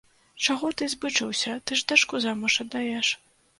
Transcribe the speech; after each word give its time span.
Чаго 0.45 0.71
ты 0.79 0.87
збычыўся, 0.93 1.53
ты 1.65 1.79
ж 1.83 1.87
дачку 1.93 2.25
замуж 2.27 2.59
аддаеш. 2.67 3.15